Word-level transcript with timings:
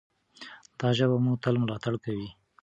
دا 0.79 0.87
ژبه 0.97 1.07
به 1.11 1.17
مو 1.25 1.31
تل 1.43 1.55
ملاتړ 1.61 1.93
کوي. 2.03 2.29